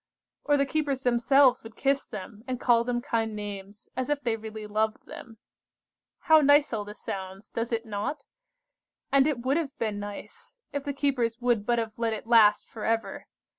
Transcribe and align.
Or 0.45 0.57
the 0.57 0.65
keepers 0.65 1.03
themselves 1.03 1.61
would 1.61 1.75
kiss 1.75 2.07
them, 2.07 2.43
and 2.47 2.59
call 2.59 2.83
them 2.83 3.01
kind 3.03 3.35
names, 3.35 3.87
as 3.95 4.09
if 4.09 4.19
they 4.19 4.35
really 4.35 4.65
loved 4.65 5.05
them. 5.05 5.37
How 6.21 6.41
nice 6.41 6.73
all 6.73 6.83
this 6.83 6.99
sounds, 6.99 7.51
does 7.51 7.71
it 7.71 7.85
not? 7.85 8.23
And 9.11 9.27
it 9.27 9.43
would 9.45 9.57
have 9.57 9.77
been 9.77 9.99
nice, 9.99 10.57
if 10.73 10.83
the 10.85 10.93
keepers 10.93 11.39
would 11.39 11.67
but 11.67 11.77
have 11.77 11.99
let 11.99 12.13
it 12.13 12.25
last 12.25 12.65
for 12.67 12.83
ever. 12.83 13.27